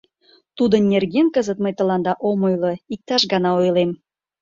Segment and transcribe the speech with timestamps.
[0.57, 3.91] Тудын нерген кызыт мый тыланда ом ойло, иктаж гана ойлем.